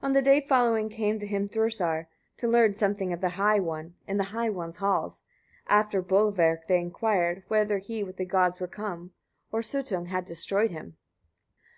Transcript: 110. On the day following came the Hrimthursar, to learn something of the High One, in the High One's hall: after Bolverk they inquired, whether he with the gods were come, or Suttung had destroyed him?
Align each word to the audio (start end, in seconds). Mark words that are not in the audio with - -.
110. 0.00 0.06
On 0.06 0.12
the 0.12 0.22
day 0.42 0.46
following 0.46 0.90
came 0.90 1.16
the 1.18 1.26
Hrimthursar, 1.28 2.08
to 2.36 2.46
learn 2.46 2.74
something 2.74 3.10
of 3.14 3.22
the 3.22 3.30
High 3.40 3.58
One, 3.58 3.94
in 4.06 4.18
the 4.18 4.24
High 4.36 4.50
One's 4.50 4.76
hall: 4.76 5.10
after 5.66 6.02
Bolverk 6.02 6.66
they 6.66 6.78
inquired, 6.78 7.42
whether 7.48 7.78
he 7.78 8.04
with 8.04 8.18
the 8.18 8.26
gods 8.26 8.60
were 8.60 8.66
come, 8.68 9.12
or 9.50 9.62
Suttung 9.62 10.08
had 10.08 10.26
destroyed 10.26 10.72
him? 10.72 10.98